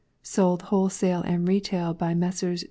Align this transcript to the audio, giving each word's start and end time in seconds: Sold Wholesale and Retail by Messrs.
Sold 0.23 0.63
Wholesale 0.63 1.21
and 1.21 1.47
Retail 1.47 1.93
by 1.93 2.15
Messrs. 2.15 2.59